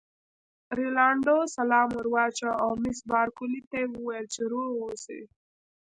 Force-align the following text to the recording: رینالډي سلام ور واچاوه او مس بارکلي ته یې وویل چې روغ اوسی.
رینالډي 0.77 1.37
سلام 1.57 1.89
ور 1.97 2.07
واچاوه 2.13 2.59
او 2.63 2.71
مس 2.81 2.99
بارکلي 3.11 3.61
ته 3.69 3.75
یې 3.81 3.87
وویل 3.89 4.25
چې 4.33 4.41
روغ 4.51 4.71
اوسی. 4.83 5.21